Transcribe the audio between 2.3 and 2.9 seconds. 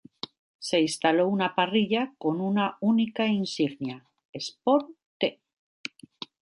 una